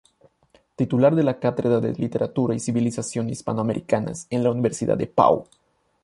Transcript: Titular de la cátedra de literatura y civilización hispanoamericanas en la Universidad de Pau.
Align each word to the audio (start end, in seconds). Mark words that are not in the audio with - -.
Titular 0.77 1.13
de 1.13 1.21
la 1.21 1.37
cátedra 1.39 1.79
de 1.79 1.93
literatura 1.93 2.55
y 2.55 2.59
civilización 2.59 3.29
hispanoamericanas 3.29 4.25
en 4.31 4.43
la 4.43 4.49
Universidad 4.49 4.97
de 4.97 5.05
Pau. 5.05 5.45